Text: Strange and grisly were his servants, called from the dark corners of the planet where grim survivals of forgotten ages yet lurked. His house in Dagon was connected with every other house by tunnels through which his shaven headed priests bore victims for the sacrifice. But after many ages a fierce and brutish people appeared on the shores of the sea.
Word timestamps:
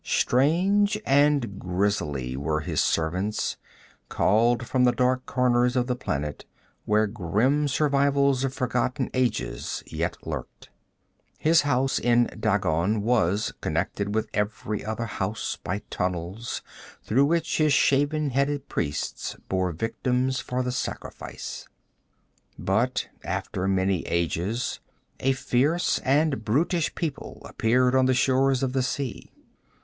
Strange 0.03 0.99
and 1.05 1.59
grisly 1.59 2.35
were 2.35 2.61
his 2.61 2.81
servants, 2.81 3.57
called 4.09 4.65
from 4.65 4.83
the 4.83 4.91
dark 4.91 5.27
corners 5.27 5.75
of 5.75 5.85
the 5.85 5.95
planet 5.95 6.43
where 6.85 7.05
grim 7.05 7.67
survivals 7.67 8.43
of 8.43 8.51
forgotten 8.51 9.11
ages 9.13 9.83
yet 9.85 10.17
lurked. 10.25 10.69
His 11.37 11.61
house 11.61 11.99
in 11.99 12.31
Dagon 12.39 13.03
was 13.03 13.53
connected 13.61 14.15
with 14.15 14.27
every 14.33 14.83
other 14.83 15.05
house 15.05 15.59
by 15.63 15.83
tunnels 15.91 16.63
through 17.03 17.25
which 17.25 17.59
his 17.59 17.71
shaven 17.71 18.31
headed 18.31 18.67
priests 18.67 19.35
bore 19.49 19.71
victims 19.71 20.39
for 20.39 20.63
the 20.63 20.71
sacrifice. 20.71 21.67
But 22.57 23.07
after 23.23 23.67
many 23.67 24.01
ages 24.07 24.79
a 25.19 25.33
fierce 25.33 25.99
and 25.99 26.43
brutish 26.43 26.95
people 26.95 27.43
appeared 27.45 27.93
on 27.93 28.07
the 28.07 28.15
shores 28.15 28.63
of 28.63 28.73
the 28.73 28.81
sea. 28.81 29.29